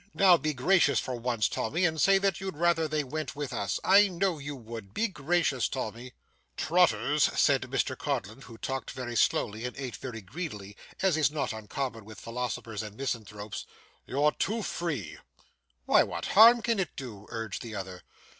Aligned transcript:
'Now 0.15 0.35
be 0.35 0.51
gracious 0.55 0.99
for 0.99 1.13
once, 1.13 1.47
Tommy, 1.47 1.85
and 1.85 2.01
say 2.01 2.17
that 2.17 2.41
you'd 2.41 2.57
rather 2.57 2.87
they 2.87 3.03
went 3.03 3.35
with 3.35 3.53
us. 3.53 3.79
I 3.83 4.07
know 4.07 4.39
you 4.39 4.55
would. 4.55 4.95
Be 4.95 5.07
gracious, 5.07 5.69
Tommy.' 5.69 6.13
'Trotters,' 6.57 7.29
said 7.39 7.61
Mr 7.69 7.95
Codlin, 7.95 8.41
who 8.41 8.57
talked 8.57 8.89
very 8.89 9.15
slowly 9.15 9.63
and 9.63 9.77
ate 9.77 9.95
very 9.95 10.21
greedily, 10.21 10.75
as 11.03 11.17
is 11.17 11.29
not 11.29 11.53
uncommon 11.53 12.03
with 12.03 12.19
philosophers 12.19 12.81
and 12.81 12.97
misanthropes; 12.97 13.67
'you're 14.07 14.31
too 14.31 14.63
free.' 14.63 15.19
'Why 15.85 16.01
what 16.01 16.25
harm 16.33 16.63
can 16.63 16.79
it 16.79 16.95
do?' 16.95 17.27
urged 17.29 17.61
the 17.61 17.75
other. 17.75 18.01